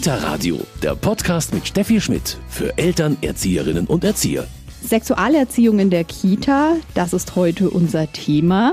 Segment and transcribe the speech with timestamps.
[0.00, 4.46] Kita Radio, der Podcast mit Steffi Schmidt für Eltern, Erzieherinnen und Erzieher.
[4.82, 8.72] Sexualerziehung in der Kita, das ist heute unser Thema.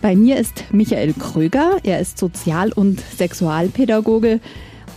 [0.00, 4.40] Bei mir ist Michael Kröger, er ist Sozial- und Sexualpädagoge.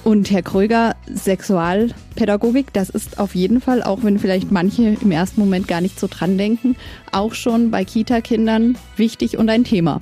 [0.05, 5.41] Und Herr Kröger, Sexualpädagogik, das ist auf jeden Fall, auch wenn vielleicht manche im ersten
[5.41, 6.77] Moment gar nicht so dran denken,
[7.11, 9.99] auch schon bei Kita-Kindern wichtig und ein Thema.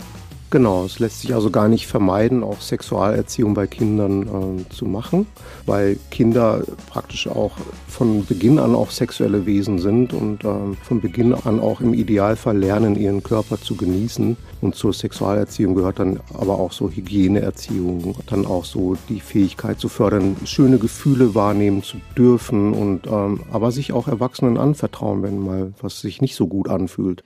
[0.54, 4.22] Genau, es lässt sich also gar nicht vermeiden, auch Sexualerziehung bei Kindern
[4.60, 5.26] äh, zu machen,
[5.66, 6.62] weil Kinder
[6.92, 7.54] praktisch auch
[7.88, 12.56] von Beginn an auch sexuelle Wesen sind und äh, von Beginn an auch im Idealfall
[12.56, 14.38] lernen, ihren Körper zu genießen.
[14.62, 19.90] Und zur Sexualerziehung gehört dann aber auch so Hygieneerziehung, dann auch so die Fähigkeit zu
[19.90, 25.74] fördern, schöne Gefühle wahrnehmen zu dürfen und ähm, aber sich auch Erwachsenen anvertrauen, wenn mal
[25.82, 27.24] was sich nicht so gut anfühlt.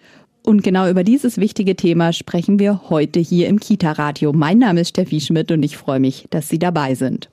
[0.48, 4.32] Und genau über dieses wichtige Thema sprechen wir heute hier im Kita-Radio.
[4.32, 7.30] Mein Name ist Steffi Schmidt und ich freue mich, dass Sie dabei sind.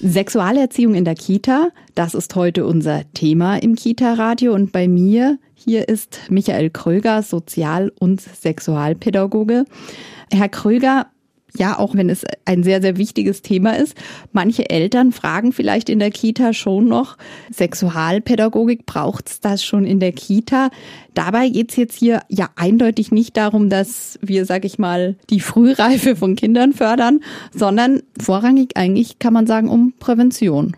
[0.00, 4.54] Sexualerziehung in der Kita, das ist heute unser Thema im Kita-Radio.
[4.54, 9.66] Und bei mir hier ist Michael Kröger, Sozial- und Sexualpädagoge.
[10.32, 11.06] Herr Kröger,
[11.56, 13.96] ja, auch wenn es ein sehr, sehr wichtiges Thema ist.
[14.32, 17.16] Manche Eltern fragen vielleicht in der Kita schon noch,
[17.52, 20.70] Sexualpädagogik, braucht's das schon in der Kita?
[21.14, 26.16] Dabei geht's jetzt hier ja eindeutig nicht darum, dass wir, sag ich mal, die Frühreife
[26.16, 27.20] von Kindern fördern,
[27.54, 30.76] sondern vorrangig eigentlich kann man sagen um Prävention.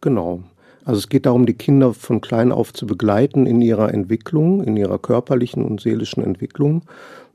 [0.00, 0.42] Genau.
[0.84, 4.74] Also es geht darum, die Kinder von klein auf zu begleiten in ihrer Entwicklung, in
[4.74, 6.82] ihrer körperlichen und seelischen Entwicklung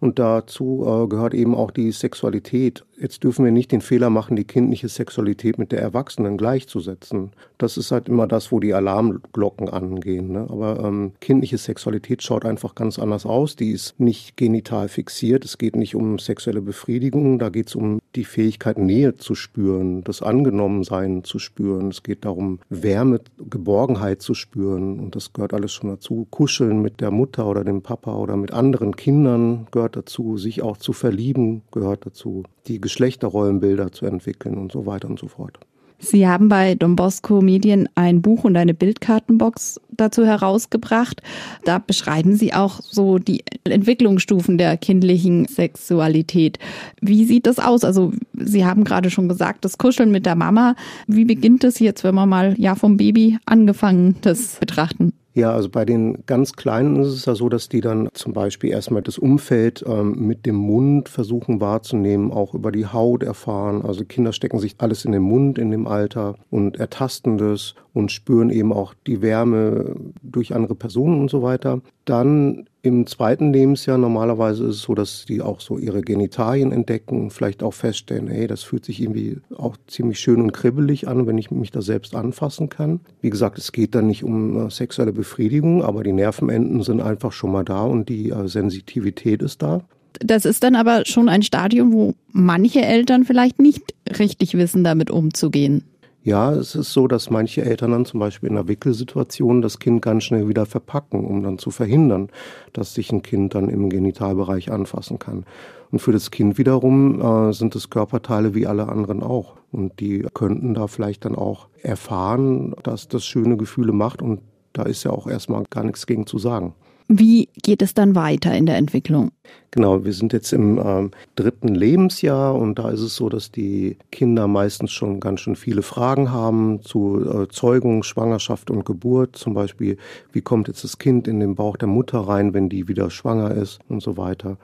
[0.03, 2.85] und dazu äh, gehört eben auch die Sexualität.
[3.03, 7.31] Jetzt dürfen wir nicht den Fehler machen, die kindliche Sexualität mit der Erwachsenen gleichzusetzen.
[7.57, 10.31] Das ist halt immer das, wo die Alarmglocken angehen.
[10.31, 10.47] Ne?
[10.49, 13.57] Aber ähm, kindliche Sexualität schaut einfach ganz anders aus.
[13.57, 15.43] Die ist nicht genital fixiert.
[15.43, 17.39] Es geht nicht um sexuelle Befriedigung.
[17.39, 21.89] Da geht es um die Fähigkeit, Nähe zu spüren, das Angenommensein zu spüren.
[21.89, 25.01] Es geht darum, Wärme, Geborgenheit zu spüren.
[25.01, 26.25] Und das gehört alles schon dazu.
[26.29, 30.77] Kuscheln mit der Mutter oder dem Papa oder mit anderen Kindern gehört dazu, sich auch
[30.77, 35.57] zu verlieben gehört dazu, die Geschlechterrollenbilder zu entwickeln und so weiter und so fort.
[35.97, 41.21] Sie haben bei Don Bosco Medien ein Buch und eine Bildkartenbox dazu herausgebracht.
[41.63, 46.59] Da beschreiben Sie auch so die Entwicklungsstufen der kindlichen Sexualität.
[47.01, 47.83] Wie sieht das aus?
[47.83, 50.75] Also Sie haben gerade schon gesagt, das Kuscheln mit der Mama.
[51.07, 55.13] Wie beginnt es jetzt, wenn wir mal ja vom Baby angefangen das betrachten?
[55.35, 58.69] Ja, also bei den ganz Kleinen ist es ja so, dass die dann zum Beispiel
[58.69, 63.81] erstmal das Umfeld ähm, mit dem Mund versuchen wahrzunehmen, auch über die Haut erfahren.
[63.81, 68.11] Also Kinder stecken sich alles in den Mund in dem Alter und ertasten das und
[68.11, 71.81] spüren eben auch die Wärme durch andere Personen und so weiter.
[72.05, 77.29] Dann im zweiten Lebensjahr normalerweise ist es so, dass die auch so ihre Genitalien entdecken,
[77.31, 81.37] vielleicht auch feststellen, hey, das fühlt sich irgendwie auch ziemlich schön und kribbelig an, wenn
[81.37, 82.99] ich mich da selbst anfassen kann.
[83.21, 87.31] Wie gesagt, es geht dann nicht um äh, sexuelle Befriedigung, aber die Nervenenden sind einfach
[87.31, 89.81] schon mal da und die äh, Sensitivität ist da.
[90.19, 95.09] Das ist dann aber schon ein Stadium, wo manche Eltern vielleicht nicht richtig wissen, damit
[95.09, 95.85] umzugehen.
[96.25, 100.01] Ja, es ist so, dass manche Eltern dann zum Beispiel in einer Wickelsituation das Kind
[100.01, 102.29] ganz schnell wieder verpacken, um dann zu verhindern,
[102.71, 105.43] dass sich ein Kind dann im Genitalbereich anfassen kann.
[105.91, 109.55] Und für das Kind wiederum äh, sind es Körperteile wie alle anderen auch.
[109.73, 114.21] Und die könnten da vielleicht dann auch erfahren, dass das schöne Gefühle macht.
[114.21, 114.39] Und
[114.71, 116.73] da ist ja auch erstmal gar nichts gegen zu sagen.
[117.07, 119.31] Wie geht es dann weiter in der Entwicklung?
[119.71, 123.97] Genau, wir sind jetzt im ähm, dritten Lebensjahr und da ist es so, dass die
[124.11, 129.35] Kinder meistens schon ganz schön viele Fragen haben zu äh, Zeugung, Schwangerschaft und Geburt.
[129.35, 129.97] Zum Beispiel,
[130.31, 133.51] wie kommt jetzt das Kind in den Bauch der Mutter rein, wenn die wieder schwanger
[133.51, 134.57] ist und so weiter.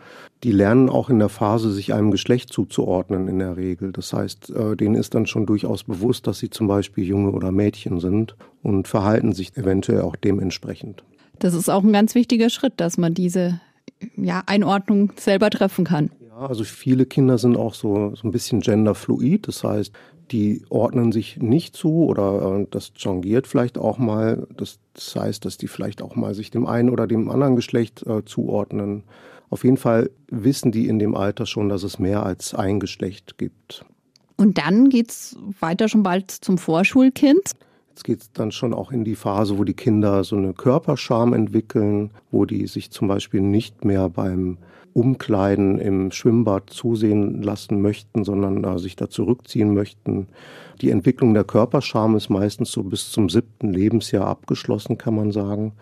[0.44, 3.92] Die lernen auch in der Phase, sich einem Geschlecht zuzuordnen in der Regel.
[3.92, 7.52] Das heißt, äh, denen ist dann schon durchaus bewusst, dass sie zum Beispiel Junge oder
[7.52, 11.04] Mädchen sind und verhalten sich eventuell auch dementsprechend.
[11.40, 13.60] Das ist auch ein ganz wichtiger Schritt, dass man diese
[14.16, 16.12] ja, Einordnung selber treffen kann.
[16.28, 19.48] Ja, also viele Kinder sind auch so, so ein bisschen genderfluid.
[19.48, 19.94] Das heißt,
[20.32, 24.48] die ordnen sich nicht zu oder äh, das jongiert vielleicht auch mal.
[24.56, 28.06] Das, das, heißt, dass die vielleicht auch mal sich dem einen oder dem anderen Geschlecht
[28.06, 29.04] äh, zuordnen.
[29.50, 33.38] Auf jeden Fall wissen die in dem Alter schon, dass es mehr als ein Geschlecht
[33.38, 33.84] gibt.
[34.38, 37.56] Und dann geht's weiter schon bald zum Vorschulkind.
[37.90, 41.34] Jetzt geht es dann schon auch in die Phase, wo die Kinder so eine Körperscham
[41.34, 44.58] entwickeln, wo die sich zum Beispiel nicht mehr beim
[44.94, 50.28] Umkleiden im Schwimmbad zusehen lassen möchten, sondern äh, sich da zurückziehen möchten.
[50.82, 55.74] Die Entwicklung der Körperscham ist meistens so bis zum siebten Lebensjahr abgeschlossen, kann man sagen.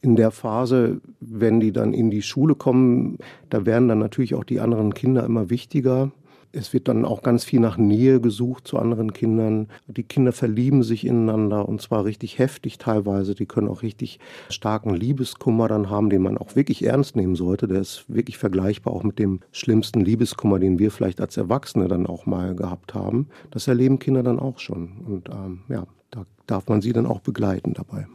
[0.00, 3.18] In der Phase, wenn die dann in die Schule kommen,
[3.50, 6.12] da werden dann natürlich auch die anderen Kinder immer wichtiger.
[6.52, 9.68] Es wird dann auch ganz viel nach Nähe gesucht zu anderen Kindern.
[9.86, 13.34] Die Kinder verlieben sich ineinander und zwar richtig heftig teilweise.
[13.34, 14.18] Die können auch richtig
[14.48, 17.68] starken Liebeskummer dann haben, den man auch wirklich ernst nehmen sollte.
[17.68, 22.06] Der ist wirklich vergleichbar auch mit dem schlimmsten Liebeskummer, den wir vielleicht als Erwachsene dann
[22.06, 23.28] auch mal gehabt haben.
[23.50, 24.98] Das erleben Kinder dann auch schon.
[25.06, 28.06] Und ähm, ja, da darf man sie dann auch begleiten dabei.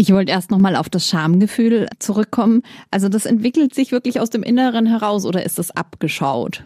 [0.00, 2.62] Ich wollte erst nochmal auf das Schamgefühl zurückkommen.
[2.92, 6.64] Also das entwickelt sich wirklich aus dem Inneren heraus oder ist das abgeschaut?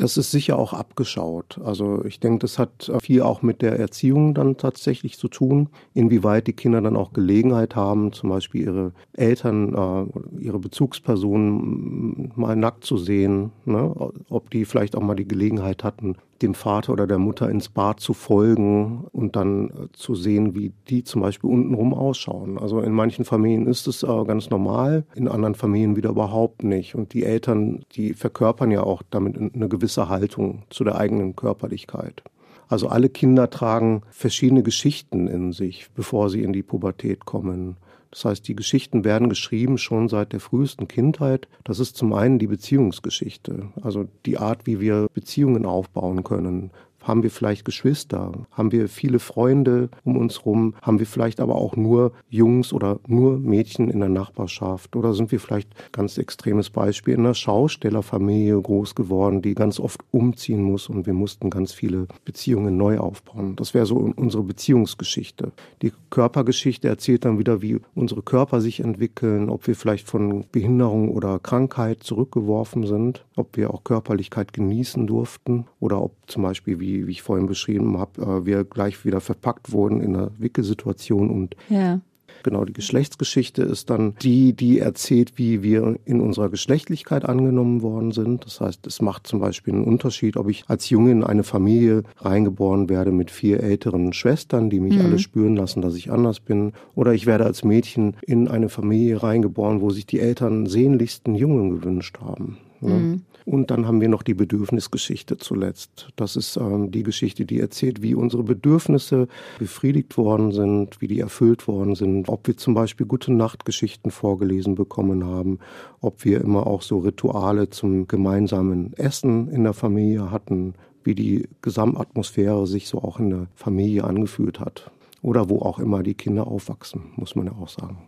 [0.00, 1.60] Das ist sicher auch abgeschaut.
[1.62, 6.46] Also ich denke, das hat viel auch mit der Erziehung dann tatsächlich zu tun, inwieweit
[6.46, 12.84] die Kinder dann auch Gelegenheit haben, zum Beispiel ihre Eltern, äh, ihre Bezugspersonen mal nackt
[12.84, 13.94] zu sehen, ne?
[14.30, 18.00] ob die vielleicht auch mal die Gelegenheit hatten, dem Vater oder der Mutter ins Bad
[18.00, 22.58] zu folgen und dann äh, zu sehen, wie die zum Beispiel untenrum ausschauen.
[22.58, 26.94] Also in manchen Familien ist es äh, ganz normal, in anderen Familien wieder überhaupt nicht.
[26.94, 32.22] Und die Eltern, die verkörpern ja auch damit eine gewisse Haltung zu der eigenen Körperlichkeit.
[32.68, 37.76] Also alle Kinder tragen verschiedene Geschichten in sich, bevor sie in die Pubertät kommen.
[38.10, 41.48] Das heißt, die Geschichten werden geschrieben schon seit der frühesten Kindheit.
[41.64, 46.72] Das ist zum einen die Beziehungsgeschichte, also die Art, wie wir Beziehungen aufbauen können,
[47.02, 48.32] haben wir vielleicht Geschwister?
[48.50, 50.74] Haben wir viele Freunde um uns rum?
[50.82, 54.96] Haben wir vielleicht aber auch nur Jungs oder nur Mädchen in der Nachbarschaft?
[54.96, 60.00] Oder sind wir vielleicht, ganz extremes Beispiel, in einer Schaustellerfamilie groß geworden, die ganz oft
[60.10, 63.56] umziehen muss und wir mussten ganz viele Beziehungen neu aufbauen?
[63.56, 65.52] Das wäre so unsere Beziehungsgeschichte.
[65.82, 71.10] Die Körpergeschichte erzählt dann wieder, wie unsere Körper sich entwickeln, ob wir vielleicht von Behinderung
[71.10, 76.89] oder Krankheit zurückgeworfen sind, ob wir auch Körperlichkeit genießen durften oder ob zum Beispiel wie
[77.06, 81.56] wie, ich vorhin beschrieben habe, äh, wir gleich wieder verpackt wurden in einer Wickelsituation und
[81.68, 82.00] ja.
[82.42, 88.12] Genau, die Geschlechtsgeschichte ist dann die, die erzählt, wie wir in unserer Geschlechtlichkeit angenommen worden
[88.12, 88.44] sind.
[88.44, 92.02] Das heißt, es macht zum Beispiel einen Unterschied, ob ich als Junge in eine Familie
[92.18, 95.04] reingeboren werde mit vier älteren Schwestern, die mich mhm.
[95.04, 96.72] alle spüren lassen, dass ich anders bin.
[96.94, 101.70] Oder ich werde als Mädchen in eine Familie reingeboren, wo sich die Eltern sehnlichsten Jungen
[101.70, 102.58] gewünscht haben.
[102.80, 102.90] Ne?
[102.90, 103.22] Mhm.
[103.44, 106.08] Und dann haben wir noch die Bedürfnisgeschichte zuletzt.
[106.16, 109.28] Das ist ähm, die Geschichte, die erzählt, wie unsere Bedürfnisse
[109.58, 114.74] befriedigt worden sind, wie die erfüllt worden sind, ob wir zum Beispiel gute Nachtgeschichten vorgelesen
[114.74, 115.58] bekommen haben,
[116.00, 121.48] ob wir immer auch so Rituale zum gemeinsamen Essen in der Familie hatten, wie die
[121.62, 124.90] Gesamtatmosphäre sich so auch in der Familie angefühlt hat.
[125.22, 127.98] Oder wo auch immer die Kinder aufwachsen, muss man ja auch sagen.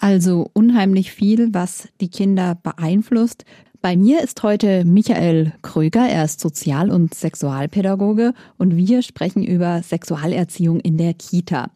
[0.00, 3.44] Also unheimlich viel, was die Kinder beeinflusst.
[3.82, 6.06] Bei mir ist heute Michael Kröger.
[6.06, 11.70] Er ist Sozial- und Sexualpädagoge und wir sprechen über Sexualerziehung in der Kita.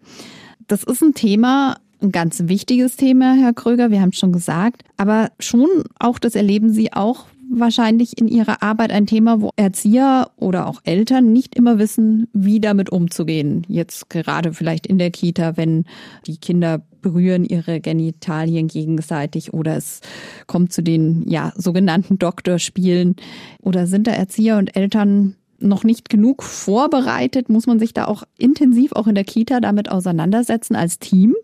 [0.67, 4.83] Das ist ein Thema, ein ganz wichtiges Thema, Herr Kröger, wir haben es schon gesagt,
[4.99, 5.67] aber schon
[5.99, 7.25] auch, das erleben Sie auch
[7.59, 12.61] wahrscheinlich in Ihrer Arbeit ein Thema, wo Erzieher oder auch Eltern nicht immer wissen, wie
[12.61, 13.65] damit umzugehen.
[13.69, 15.85] Jetzt gerade vielleicht in der Kita, wenn
[16.27, 20.01] die Kinder berühren ihre Genitalien gegenseitig oder es
[20.47, 23.17] kommt zu den ja sogenannten Doktorspielen
[23.61, 27.49] oder sind da Erzieher und Eltern noch nicht genug vorbereitet?
[27.49, 31.35] Muss man sich da auch intensiv auch in der Kita damit auseinandersetzen als Team?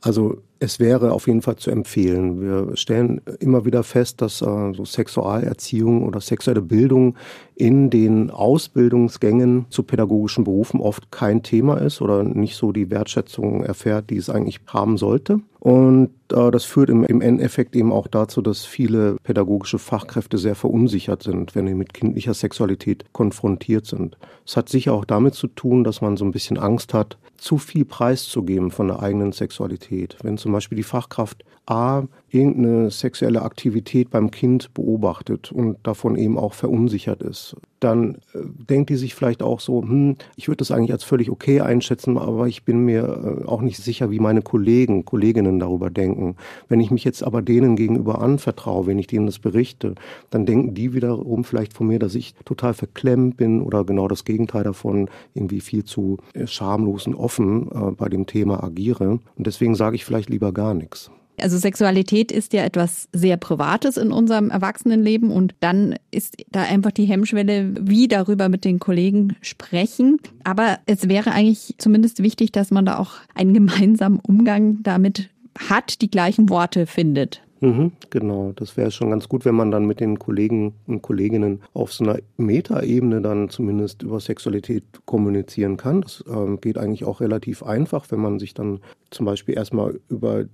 [0.00, 2.40] Also es wäre auf jeden Fall zu empfehlen.
[2.40, 7.16] Wir stellen immer wieder fest, dass äh, so Sexualerziehung oder sexuelle Bildung
[7.54, 13.64] in den Ausbildungsgängen zu pädagogischen Berufen oft kein Thema ist oder nicht so die Wertschätzung
[13.64, 15.40] erfährt, die es eigentlich haben sollte.
[15.58, 21.22] Und das führt im, im Endeffekt eben auch dazu, dass viele pädagogische Fachkräfte sehr verunsichert
[21.22, 24.16] sind, wenn sie mit kindlicher Sexualität konfrontiert sind.
[24.44, 27.58] Es hat sicher auch damit zu tun, dass man so ein bisschen Angst hat, zu
[27.58, 30.16] viel preiszugeben von der eigenen Sexualität.
[30.22, 36.38] Wenn zum Beispiel die Fachkraft A irgendeine sexuelle Aktivität beim Kind beobachtet und davon eben
[36.38, 40.70] auch verunsichert ist, dann äh, denkt die sich vielleicht auch so, hm, ich würde das
[40.70, 44.42] eigentlich als völlig okay einschätzen, aber ich bin mir äh, auch nicht sicher, wie meine
[44.42, 46.36] Kollegen, Kolleginnen darüber denken.
[46.68, 49.94] Wenn ich mich jetzt aber denen gegenüber anvertraue, wenn ich denen das berichte,
[50.30, 54.24] dann denken die wiederum vielleicht von mir, dass ich total verklemmt bin oder genau das
[54.24, 59.18] Gegenteil davon, irgendwie viel zu äh, schamlos und offen äh, bei dem Thema agiere.
[59.36, 61.10] Und deswegen sage ich vielleicht lieber gar nichts.
[61.40, 66.92] Also Sexualität ist ja etwas sehr Privates in unserem Erwachsenenleben und dann ist da einfach
[66.92, 70.18] die Hemmschwelle, wie darüber mit den Kollegen sprechen.
[70.44, 75.30] Aber es wäre eigentlich zumindest wichtig, dass man da auch einen gemeinsamen Umgang damit
[75.68, 77.42] hat, die gleichen Worte findet.
[77.60, 81.62] Mhm, genau, das wäre schon ganz gut, wenn man dann mit den Kollegen und Kolleginnen
[81.72, 86.02] auf so einer Metaebene dann zumindest über Sexualität kommunizieren kann.
[86.02, 90.44] Das ähm, geht eigentlich auch relativ einfach, wenn man sich dann zum Beispiel erstmal über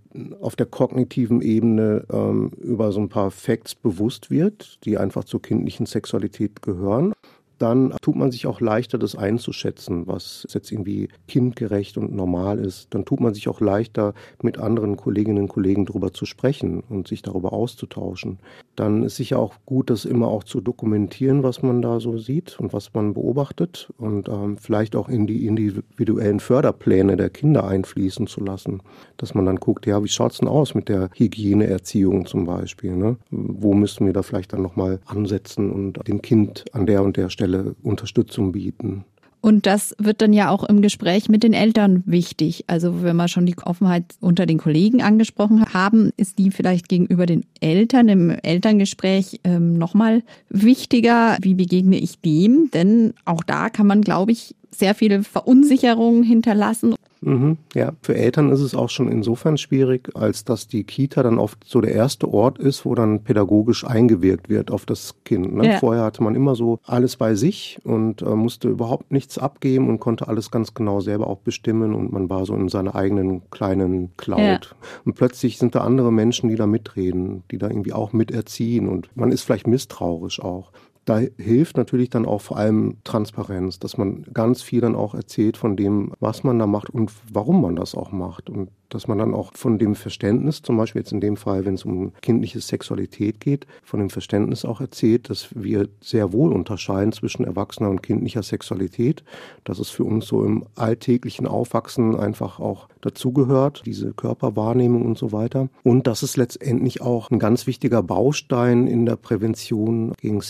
[0.41, 5.43] auf der kognitiven Ebene ähm, über so ein paar Facts bewusst wird, die einfach zur
[5.43, 7.15] kindlichen Sexualität gehören
[7.63, 12.89] dann tut man sich auch leichter, das einzuschätzen, was jetzt irgendwie kindgerecht und normal ist.
[12.91, 17.07] Dann tut man sich auch leichter, mit anderen Kolleginnen und Kollegen darüber zu sprechen und
[17.07, 18.39] sich darüber auszutauschen.
[18.75, 22.59] Dann ist sicher auch gut, das immer auch zu dokumentieren, was man da so sieht
[22.59, 28.27] und was man beobachtet und ähm, vielleicht auch in die individuellen Förderpläne der Kinder einfließen
[28.27, 28.83] zu lassen.
[29.19, 32.97] Dass man dann guckt, ja, wie schaut's denn aus mit der Hygieneerziehung zum Beispiel?
[32.97, 33.19] Ne?
[33.31, 37.29] Wo müssen wir da vielleicht dann nochmal ansetzen und dem Kind an der und der
[37.29, 37.52] Stelle
[37.83, 39.05] Unterstützung bieten?
[39.43, 42.65] Und das wird dann ja auch im Gespräch mit den Eltern wichtig.
[42.69, 47.27] Also wenn wir schon die Offenheit unter den Kollegen angesprochen haben, ist die vielleicht gegenüber
[47.27, 51.39] den Eltern im Elterngespräch ähm, nochmal wichtiger.
[51.43, 52.71] Wie begegne ich dem?
[52.73, 58.51] Denn auch da kann man, glaube ich, sehr viele Verunsicherungen hinterlassen Mhm, ja, für Eltern
[58.51, 62.29] ist es auch schon insofern schwierig, als dass die Kita dann oft so der erste
[62.29, 65.55] Ort ist, wo dann pädagogisch eingewirkt wird auf das Kind.
[65.55, 65.67] Ne?
[65.67, 65.79] Ja.
[65.79, 70.01] Vorher hatte man immer so alles bei sich und äh, musste überhaupt nichts abgeben und
[70.01, 74.17] konnte alles ganz genau selber auch bestimmen und man war so in seiner eigenen kleinen
[74.17, 74.41] Cloud.
[74.41, 74.61] Ja.
[75.05, 79.09] Und plötzlich sind da andere Menschen, die da mitreden, die da irgendwie auch miterziehen und
[79.15, 80.73] man ist vielleicht misstrauisch auch
[81.05, 85.57] da hilft natürlich dann auch vor allem Transparenz, dass man ganz viel dann auch erzählt
[85.57, 88.49] von dem, was man da macht und warum man das auch macht.
[88.49, 91.75] Und dass man dann auch von dem Verständnis, zum Beispiel jetzt in dem Fall, wenn
[91.75, 97.13] es um kindliche Sexualität geht, von dem Verständnis auch erzählt, dass wir sehr wohl unterscheiden
[97.13, 99.25] zwischen erwachsener und kindlicher Sexualität,
[99.65, 105.33] dass es für uns so im alltäglichen Aufwachsen einfach auch dazugehört, diese Körperwahrnehmung und so
[105.33, 105.69] weiter.
[105.83, 110.41] Und dass es letztendlich auch ein ganz wichtiger Baustein in der Prävention gegen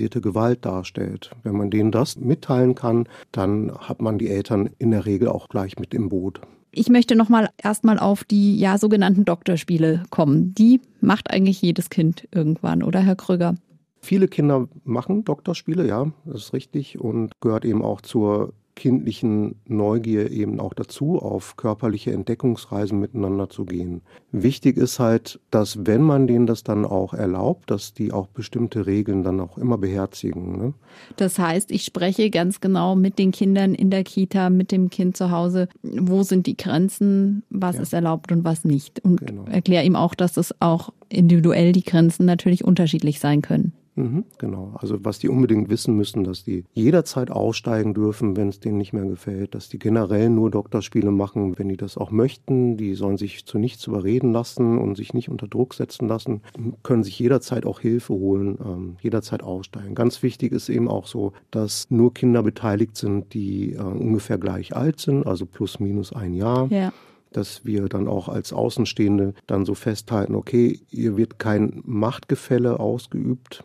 [0.00, 1.30] sexualisierte Gewalt darstellt.
[1.42, 5.48] Wenn man denen das mitteilen kann, dann hat man die Eltern in der Regel auch
[5.48, 6.40] gleich mit im Boot.
[6.72, 10.54] Ich möchte nochmal erstmal auf die ja sogenannten Doktorspiele kommen.
[10.54, 13.56] Die macht eigentlich jedes Kind irgendwann, oder Herr Krüger?
[14.00, 20.30] Viele Kinder machen Doktorspiele, ja, das ist richtig und gehört eben auch zur kindlichen Neugier
[20.30, 24.00] eben auch dazu, auf körperliche Entdeckungsreisen miteinander zu gehen.
[24.32, 28.86] Wichtig ist halt, dass wenn man denen das dann auch erlaubt, dass die auch bestimmte
[28.86, 30.56] Regeln dann auch immer beherzigen.
[30.56, 30.74] Ne?
[31.16, 35.14] Das heißt, ich spreche ganz genau mit den Kindern in der Kita, mit dem Kind
[35.14, 37.82] zu Hause, wo sind die Grenzen, was ja.
[37.82, 39.04] ist erlaubt und was nicht.
[39.04, 39.44] Und genau.
[39.44, 43.74] erkläre ihm auch, dass es auch individuell die Grenzen natürlich unterschiedlich sein können.
[44.00, 44.72] Mhm, genau.
[44.78, 48.92] Also was die unbedingt wissen müssen, dass die jederzeit aussteigen dürfen, wenn es denen nicht
[48.92, 52.76] mehr gefällt, dass die generell nur Doktorspiele machen, wenn die das auch möchten.
[52.76, 56.40] Die sollen sich zu nichts überreden lassen und sich nicht unter Druck setzen lassen,
[56.82, 59.94] können sich jederzeit auch Hilfe holen, ähm, jederzeit aussteigen.
[59.94, 64.74] Ganz wichtig ist eben auch so, dass nur Kinder beteiligt sind, die äh, ungefähr gleich
[64.74, 66.68] alt sind, also plus minus ein Jahr.
[66.70, 66.92] Ja
[67.32, 73.64] dass wir dann auch als Außenstehende dann so festhalten, okay, hier wird kein Machtgefälle ausgeübt.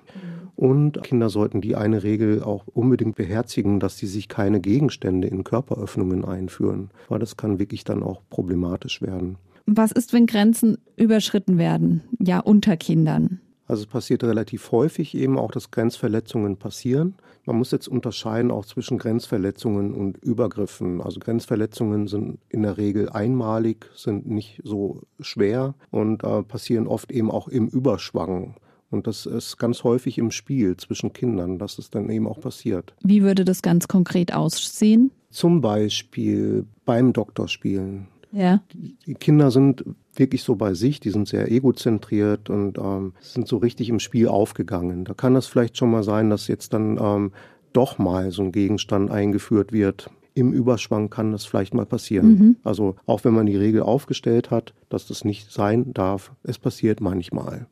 [0.56, 5.44] Und Kinder sollten die eine Regel auch unbedingt beherzigen, dass sie sich keine Gegenstände in
[5.44, 9.38] Körperöffnungen einführen, weil das kann wirklich dann auch problematisch werden.
[9.66, 12.04] Was ist, wenn Grenzen überschritten werden?
[12.20, 13.42] Ja, unter Kindern.
[13.68, 17.16] Also es passiert relativ häufig eben auch, dass Grenzverletzungen passieren.
[17.46, 21.02] Man muss jetzt unterscheiden auch zwischen Grenzverletzungen und Übergriffen.
[21.02, 27.12] Also Grenzverletzungen sind in der Regel einmalig, sind nicht so schwer und äh, passieren oft
[27.12, 28.56] eben auch im Überschwang.
[28.92, 32.94] Und das ist ganz häufig im Spiel zwischen Kindern, dass es dann eben auch passiert.
[33.04, 35.12] Wie würde das ganz konkret aussehen?
[35.32, 38.08] Zum Beispiel beim Doktorspielen.
[38.36, 38.60] Ja.
[38.74, 43.58] Die Kinder sind wirklich so bei sich, die sind sehr egozentriert und ähm, sind so
[43.58, 45.06] richtig im Spiel aufgegangen.
[45.06, 47.32] Da kann es vielleicht schon mal sein, dass jetzt dann ähm,
[47.72, 50.10] doch mal so ein Gegenstand eingeführt wird.
[50.34, 52.28] Im Überschwang kann das vielleicht mal passieren.
[52.28, 52.56] Mhm.
[52.64, 57.00] Also auch wenn man die Regel aufgestellt hat, dass das nicht sein darf, es passiert
[57.00, 57.68] manchmal.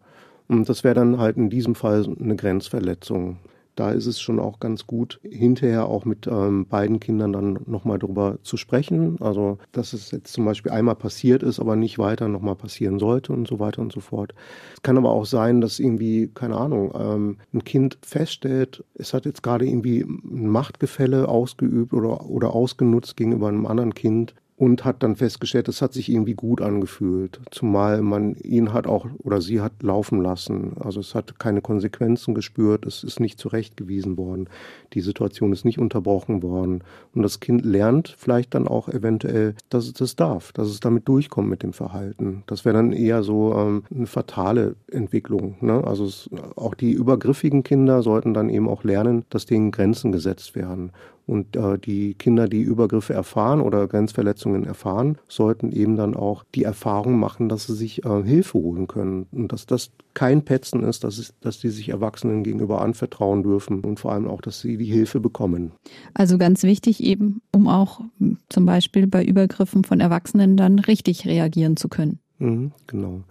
[0.48, 3.38] Und das wäre dann halt in diesem Fall eine Grenzverletzung
[3.75, 7.99] da ist es schon auch ganz gut, hinterher auch mit ähm, beiden Kindern dann nochmal
[7.99, 9.17] drüber zu sprechen.
[9.19, 13.33] Also, dass es jetzt zum Beispiel einmal passiert ist, aber nicht weiter nochmal passieren sollte
[13.33, 14.33] und so weiter und so fort.
[14.75, 19.25] Es kann aber auch sein, dass irgendwie, keine Ahnung, ähm, ein Kind feststellt, es hat
[19.25, 25.03] jetzt gerade irgendwie ein Machtgefälle ausgeübt oder, oder ausgenutzt gegenüber einem anderen Kind und hat
[25.03, 29.60] dann festgestellt, es hat sich irgendwie gut angefühlt, zumal man ihn hat auch oder sie
[29.60, 30.77] hat laufen lassen.
[30.79, 34.48] Also es hat keine Konsequenzen gespürt, es ist nicht zurechtgewiesen worden,
[34.93, 36.82] die Situation ist nicht unterbrochen worden
[37.13, 41.10] und das Kind lernt vielleicht dann auch eventuell, dass es das darf, dass es damit
[41.10, 42.43] durchkommt mit dem Verhalten.
[42.48, 45.58] Das wäre dann eher so ähm, eine fatale Entwicklung.
[45.60, 45.84] Ne?
[45.84, 50.55] Also es, auch die übergriffigen Kinder sollten dann eben auch lernen, dass denen Grenzen gesetzt
[50.55, 50.91] werden
[51.25, 56.63] Und äh, die Kinder, die Übergriffe erfahren oder Grenzverletzungen erfahren, sollten eben dann auch die
[56.63, 61.03] Erfahrung machen, dass sie sich äh, Hilfe holen können und dass das kein Petzen ist,
[61.03, 64.77] dass, es, dass die sich Erwachsenen gegenüber anvertrauen dürfen und vor allem auch, dass sie
[64.77, 65.71] die Hilfe bekommen.
[66.13, 68.01] Also ganz wichtig eben, um auch
[68.49, 72.19] zum Beispiel bei Übergriffen von Erwachsenen dann richtig reagieren zu können.
[72.39, 73.21] Mhm, genau.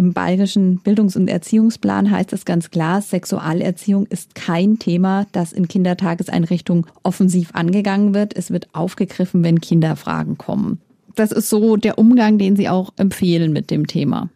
[0.00, 5.68] Im bayerischen Bildungs- und Erziehungsplan heißt es ganz klar, Sexualerziehung ist kein Thema, das in
[5.68, 8.34] Kindertageseinrichtungen offensiv angegangen wird.
[8.34, 10.80] Es wird aufgegriffen, wenn Kinderfragen kommen.
[11.16, 14.30] Das ist so der Umgang, den Sie auch empfehlen mit dem Thema.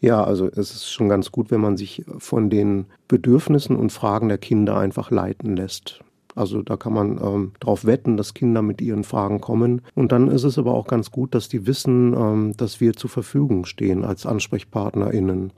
[0.00, 4.30] Ja, also es ist schon ganz gut, wenn man sich von den Bedürfnissen und Fragen
[4.30, 6.00] der Kinder einfach leiten lässt.
[6.34, 9.82] Also da kann man ähm, darauf wetten, dass Kinder mit ihren Fragen kommen.
[9.94, 13.10] Und dann ist es aber auch ganz gut, dass die wissen, ähm, dass wir zur
[13.10, 15.52] Verfügung stehen als AnsprechpartnerInnen.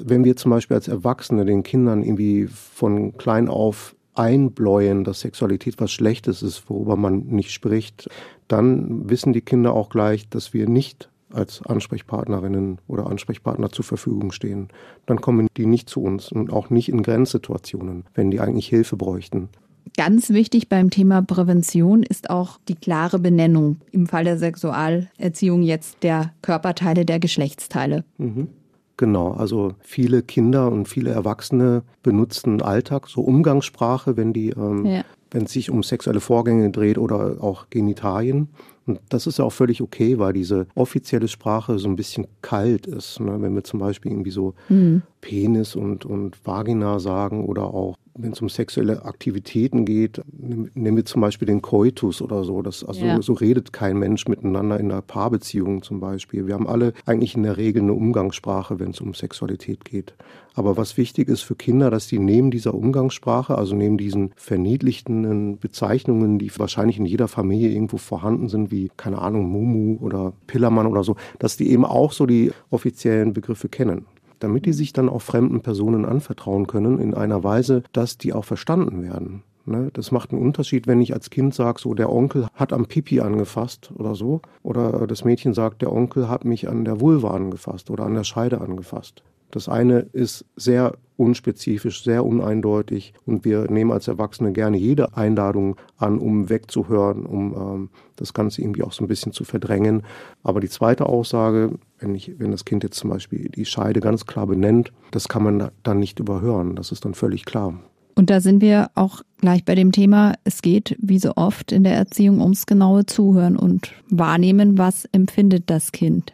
[0.00, 5.76] Wenn wir zum Beispiel als Erwachsene den Kindern irgendwie von klein auf einbläuen, dass Sexualität
[5.78, 8.08] was Schlechtes ist, worüber man nicht spricht,
[8.48, 14.32] dann wissen die Kinder auch gleich, dass wir nicht als Ansprechpartnerinnen oder Ansprechpartner zur Verfügung
[14.32, 14.68] stehen.
[15.06, 18.96] Dann kommen die nicht zu uns und auch nicht in Grenzsituationen, wenn die eigentlich Hilfe
[18.96, 19.48] bräuchten.
[19.96, 26.02] Ganz wichtig beim Thema Prävention ist auch die klare Benennung im Fall der Sexualerziehung jetzt
[26.02, 28.04] der Körperteile der Geschlechtsteile.
[28.16, 28.48] Mhm.
[28.96, 35.02] Genau, also viele Kinder und viele Erwachsene benutzen Alltag, so Umgangssprache, wenn die, ähm, ja.
[35.30, 38.48] wenn es sich um sexuelle Vorgänge dreht oder auch Genitalien.
[38.86, 42.86] Und das ist ja auch völlig okay, weil diese offizielle Sprache so ein bisschen kalt
[42.86, 43.20] ist.
[43.20, 43.40] Ne?
[43.40, 45.02] Wenn wir zum Beispiel irgendwie so mhm.
[45.20, 51.04] Penis und, und Vagina sagen oder auch wenn es um sexuelle Aktivitäten geht, nehmen wir
[51.04, 52.60] zum Beispiel den Koitus oder so.
[52.62, 53.22] Das, also ja.
[53.22, 56.46] so redet kein Mensch miteinander in einer Paarbeziehung zum Beispiel.
[56.46, 60.14] Wir haben alle eigentlich in der Regel eine Umgangssprache, wenn es um Sexualität geht.
[60.54, 65.58] Aber was wichtig ist für Kinder, dass die neben dieser Umgangssprache, also neben diesen verniedlichtenden
[65.58, 70.86] Bezeichnungen, die wahrscheinlich in jeder Familie irgendwo vorhanden sind, wie, keine Ahnung, Mumu oder Pillermann
[70.86, 74.04] oder so, dass die eben auch so die offiziellen Begriffe kennen
[74.42, 78.44] damit die sich dann auch fremden Personen anvertrauen können in einer Weise, dass die auch
[78.44, 79.42] verstanden werden.
[79.64, 79.90] Ne?
[79.92, 83.20] Das macht einen Unterschied, wenn ich als Kind sage, so der Onkel hat am Pipi
[83.20, 84.40] angefasst oder so.
[84.62, 88.24] Oder das Mädchen sagt, der Onkel hat mich an der Vulva angefasst oder an der
[88.24, 89.22] Scheide angefasst.
[89.52, 95.76] Das eine ist sehr unspezifisch, sehr uneindeutig und wir nehmen als Erwachsene gerne jede Einladung
[95.98, 100.02] an, um wegzuhören, um ähm, das Ganze irgendwie auch so ein bisschen zu verdrängen.
[100.42, 104.26] Aber die zweite Aussage, wenn, ich, wenn das Kind jetzt zum Beispiel die Scheide ganz
[104.26, 106.74] klar benennt, das kann man dann nicht überhören.
[106.74, 107.78] Das ist dann völlig klar.
[108.14, 111.84] Und da sind wir auch gleich bei dem Thema, es geht wie so oft in
[111.84, 116.32] der Erziehung ums genaue Zuhören und wahrnehmen, was empfindet das Kind.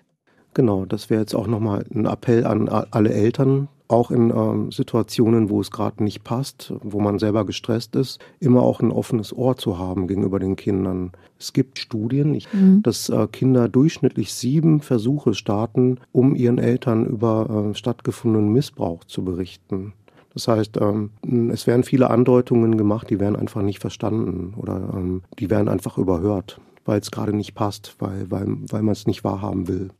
[0.59, 5.51] Genau, das wäre jetzt auch nochmal ein Appell an alle Eltern, auch in ähm, Situationen,
[5.51, 9.57] wo es gerade nicht passt, wo man selber gestresst ist, immer auch ein offenes Ohr
[9.57, 11.13] zu haben gegenüber den Kindern.
[11.39, 12.83] Es gibt Studien, ich, mhm.
[12.83, 19.25] dass äh, Kinder durchschnittlich sieben Versuche starten, um ihren Eltern über äh, stattgefundenen Missbrauch zu
[19.25, 19.93] berichten.
[20.35, 21.11] Das heißt, ähm,
[21.53, 25.99] es werden viele Andeutungen gemacht, die werden einfach nicht verstanden oder ähm, die werden einfach
[25.99, 29.91] überhört, weil es gerade nicht passt, weil, weil, weil man es nicht wahrhaben will.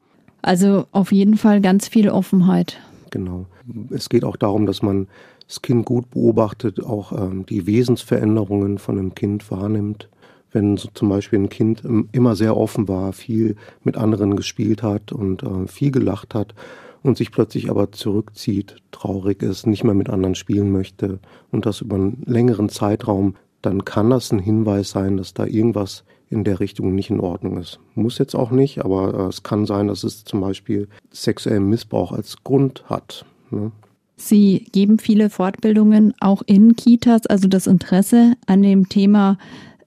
[0.43, 2.81] Also auf jeden Fall ganz viel Offenheit.
[3.11, 3.47] Genau.
[3.91, 5.09] Es geht auch darum, dass man
[5.47, 10.09] das Kind gut beobachtet, auch ähm, die Wesensveränderungen von einem Kind wahrnimmt.
[10.53, 15.13] Wenn so zum Beispiel ein Kind immer sehr offen war, viel mit anderen gespielt hat
[15.13, 16.55] und äh, viel gelacht hat
[17.03, 21.19] und sich plötzlich aber zurückzieht, traurig ist, nicht mehr mit anderen spielen möchte
[21.51, 26.05] und das über einen längeren Zeitraum, dann kann das ein Hinweis sein, dass da irgendwas
[26.31, 27.81] in der Richtung nicht in Ordnung ist.
[27.95, 32.13] Muss jetzt auch nicht, aber äh, es kann sein, dass es zum Beispiel sexuellen Missbrauch
[32.13, 33.25] als Grund hat.
[33.51, 33.73] Ne?
[34.17, 39.39] Sie geben viele Fortbildungen auch in Kitas, also das Interesse an dem Thema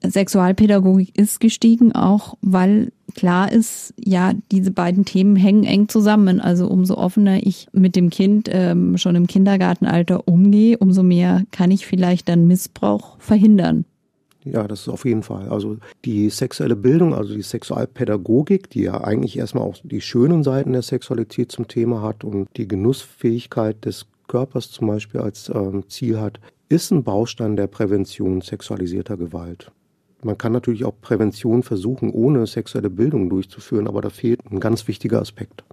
[0.04, 6.39] Sexualpädagogik ist gestiegen, auch weil klar ist, ja, diese beiden Themen hängen eng zusammen.
[6.39, 11.71] Also umso offener ich mit dem Kind ähm, schon im Kindergartenalter umgehe, umso mehr kann
[11.71, 13.86] ich vielleicht dann Missbrauch verhindern.
[14.43, 15.49] Ja, das ist auf jeden Fall.
[15.49, 20.73] Also die sexuelle Bildung, also die Sexualpädagogik, die ja eigentlich erstmal auch die schönen Seiten
[20.73, 26.19] der Sexualität zum Thema hat und die Genussfähigkeit des Körpers zum Beispiel als ähm, Ziel
[26.19, 29.71] hat, ist ein Baustein der Prävention sexualisierter Gewalt.
[30.23, 34.88] Man kann natürlich auch Prävention versuchen, ohne sexuelle Bildung durchzuführen, aber da fehlt ein ganz
[34.88, 35.63] wichtiger Aspekt.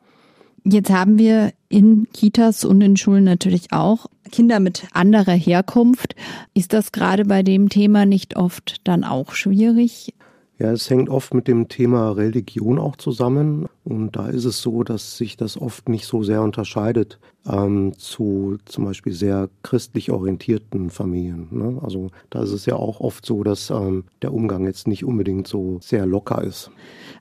[0.65, 6.15] Jetzt haben wir in Kitas und in Schulen natürlich auch Kinder mit anderer Herkunft.
[6.55, 10.15] Ist das gerade bei dem Thema nicht oft dann auch schwierig?
[10.59, 13.69] Ja, es hängt oft mit dem Thema Religion auch zusammen.
[13.85, 18.59] Und da ist es so, dass sich das oft nicht so sehr unterscheidet ähm, zu
[18.65, 21.47] zum Beispiel sehr christlich orientierten Familien.
[21.53, 21.81] Ne?
[21.83, 25.47] Also da ist es ja auch oft so, dass ähm, der Umgang jetzt nicht unbedingt
[25.47, 26.73] so sehr locker ist.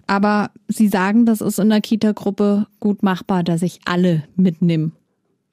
[0.07, 4.91] Aber Sie sagen, das ist in der Kita-Gruppe gut machbar, dass ich alle mitnehme.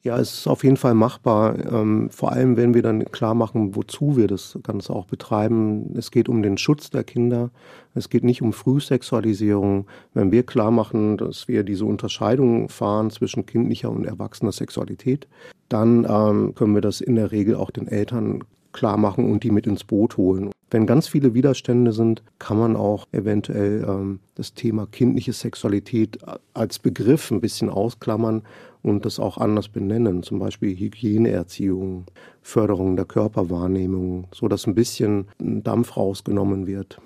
[0.07, 3.75] Ja, es ist auf jeden Fall machbar, ähm, vor allem wenn wir dann klar machen,
[3.75, 5.95] wozu wir das Ganze auch betreiben.
[5.97, 7.51] Es geht um den Schutz der Kinder,
[7.95, 9.87] es geht nicht um Frühsexualisierung.
[10.13, 15.27] Wenn wir klar machen, dass wir diese Unterscheidung fahren zwischen kindlicher und erwachsener Sexualität,
[15.71, 19.51] dann ähm, können wir das in der Regel auch den Eltern klar machen und die
[19.51, 20.51] mit ins Boot holen.
[20.71, 26.19] Wenn ganz viele Widerstände sind, kann man auch eventuell ähm, das Thema kindliche Sexualität
[26.53, 28.43] als Begriff ein bisschen ausklammern
[28.85, 32.05] und das auch anders benennen, zum Beispiel Hygieneerziehung,
[32.43, 37.01] Förderung der Körperwahrnehmung, so dass ein bisschen Dampf rausgenommen wird.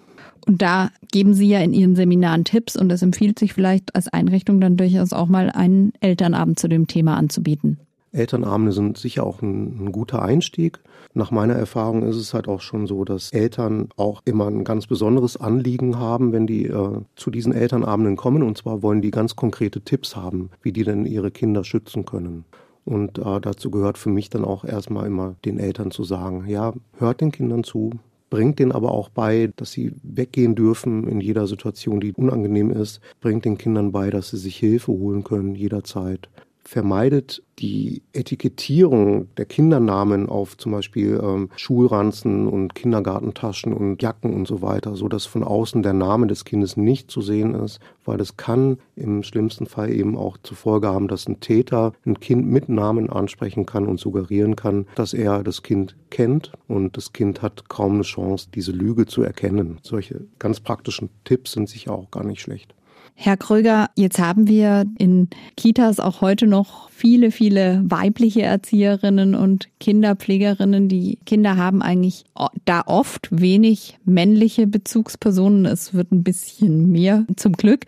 [0.47, 4.09] Und da geben Sie ja in Ihren Seminaren Tipps und es empfiehlt sich vielleicht als
[4.09, 7.79] Einrichtung dann durchaus auch mal einen Elternabend zu dem Thema anzubieten.
[8.13, 10.81] Elternabende sind sicher auch ein, ein, guter Einstieg.
[11.15, 14.87] Nach meiner Erfahrung ist es halt auch schon so, dass Eltern auch immer ein ganz
[14.87, 18.43] besonderes Anliegen haben, wenn die äh, zu diesen Elternabenden kommen.
[18.43, 22.45] Und zwar wollen die ganz konkrete Tipps haben, wie die denn ihre Kinder schützen können.
[22.85, 26.73] Und äh, dazu gehört für mich dann auch erstmal immer den Eltern zu sagen, ja,
[26.97, 27.91] hört den Kindern zu,
[28.31, 33.01] bringt denen aber auch bei, dass sie weggehen dürfen in jeder Situation, die unangenehm ist,
[33.21, 36.29] bringt den Kindern bei, dass sie sich Hilfe holen können jederzeit
[36.69, 44.47] vermeidet die Etikettierung der Kindernamen auf zum Beispiel ähm, Schulranzen und Kindergartentaschen und Jacken und
[44.47, 48.19] so weiter, so dass von außen der Name des Kindes nicht zu sehen ist, weil
[48.19, 52.47] das kann im schlimmsten Fall eben auch zur Folge haben, dass ein Täter ein Kind
[52.47, 57.41] mit Namen ansprechen kann und suggerieren kann, dass er das Kind kennt und das Kind
[57.41, 59.79] hat kaum eine Chance, diese Lüge zu erkennen.
[59.83, 62.75] Solche ganz praktischen Tipps sind sicher auch gar nicht schlecht.
[63.21, 65.27] Herr Kröger, jetzt haben wir in
[65.57, 70.89] Kitas auch heute noch viele, viele weibliche Erzieherinnen und Kinderpflegerinnen.
[70.89, 72.27] Die Kinder haben eigentlich
[72.65, 75.67] da oft wenig männliche Bezugspersonen.
[75.67, 77.87] Es wird ein bisschen mehr zum Glück.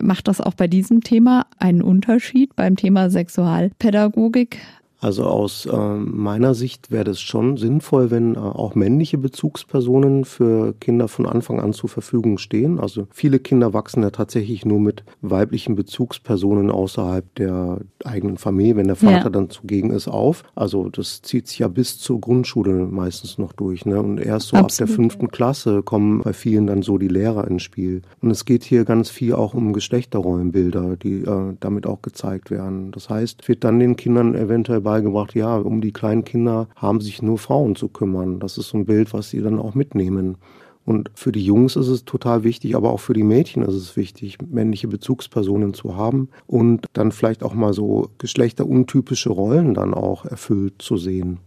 [0.00, 4.60] Macht das auch bei diesem Thema einen Unterschied beim Thema Sexualpädagogik?
[5.00, 10.74] Also aus äh, meiner Sicht wäre das schon sinnvoll, wenn äh, auch männliche Bezugspersonen für
[10.80, 12.80] Kinder von Anfang an zur Verfügung stehen.
[12.80, 18.88] Also viele Kinder wachsen ja tatsächlich nur mit weiblichen Bezugspersonen außerhalb der eigenen Familie, wenn
[18.88, 19.30] der Vater ja.
[19.30, 20.42] dann zugegen ist, auf.
[20.56, 23.86] Also das zieht sich ja bis zur Grundschule meistens noch durch.
[23.86, 24.02] Ne?
[24.02, 24.72] Und erst so Absolut.
[24.72, 28.02] ab der fünften Klasse kommen bei vielen dann so die Lehrer ins Spiel.
[28.20, 32.90] Und es geht hier ganz viel auch um Geschlechterrollenbilder, die äh, damit auch gezeigt werden.
[32.90, 37.20] Das heißt, wird dann den Kindern eventuell beigebracht, ja, um die kleinen Kinder haben sich
[37.20, 38.40] nur Frauen zu kümmern.
[38.40, 40.38] Das ist so ein Bild, was sie dann auch mitnehmen.
[40.86, 43.96] Und für die Jungs ist es total wichtig, aber auch für die Mädchen ist es
[43.96, 50.24] wichtig, männliche Bezugspersonen zu haben und dann vielleicht auch mal so geschlechteruntypische Rollen dann auch
[50.24, 51.40] erfüllt zu sehen.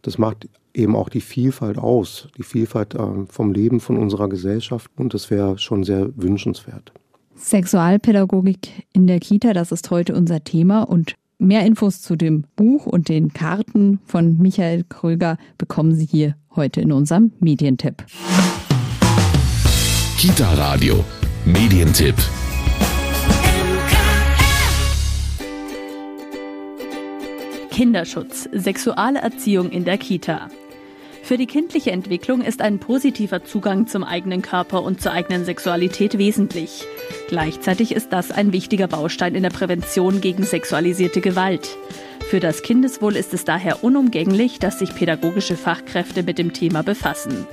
[0.00, 4.90] Das macht eben auch die Vielfalt aus, die Vielfalt äh, vom Leben von unserer Gesellschaft
[4.96, 6.92] und das wäre schon sehr wünschenswert.
[7.36, 12.86] Sexualpädagogik in der Kita, das ist heute unser Thema und Mehr Infos zu dem Buch
[12.86, 18.04] und den Karten von Michael Kröger bekommen Sie hier heute in unserem Medientipp.
[20.18, 21.04] Kita Radio,
[21.44, 22.14] Medientipp.
[27.72, 30.48] Kinderschutz, Sexualerziehung in der Kita.
[31.22, 36.18] Für die kindliche Entwicklung ist ein positiver Zugang zum eigenen Körper und zur eigenen Sexualität
[36.18, 36.84] wesentlich.
[37.28, 41.78] Gleichzeitig ist das ein wichtiger Baustein in der Prävention gegen sexualisierte Gewalt.
[42.28, 47.46] Für das Kindeswohl ist es daher unumgänglich, dass sich pädagogische Fachkräfte mit dem Thema befassen.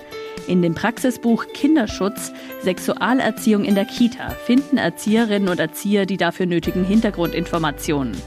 [0.48, 2.32] In dem Praxisbuch Kinderschutz
[2.64, 8.18] Sexualerziehung in der Kita finden Erzieherinnen und Erzieher die dafür nötigen Hintergrundinformationen.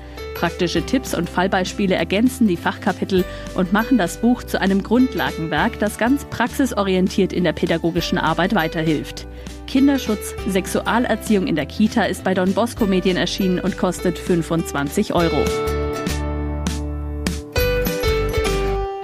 [0.42, 3.24] Praktische Tipps und Fallbeispiele ergänzen die Fachkapitel
[3.54, 9.28] und machen das Buch zu einem Grundlagenwerk, das ganz praxisorientiert in der pädagogischen Arbeit weiterhilft.
[9.68, 15.44] Kinderschutz, Sexualerziehung in der Kita ist bei Don Bosco Medien erschienen und kostet 25 Euro.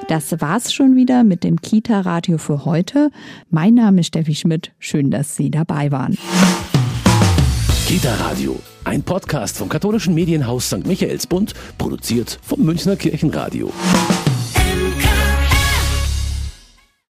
[0.09, 3.11] Das war's schon wieder mit dem Kita-Radio für heute.
[3.49, 4.73] Mein Name ist Steffi Schmidt.
[4.81, 6.19] Schön, dass Sie dabei waren.
[7.89, 10.87] Kita Radio, ein Podcast vom katholischen Medienhaus St.
[10.87, 13.73] Michaelsbund, produziert vom Münchner Kirchenradio.